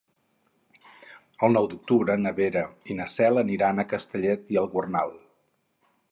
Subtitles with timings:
[1.47, 2.63] El nou d'octubre na Vera
[2.93, 5.13] i na Cel aniran a Castellet i la Gornal.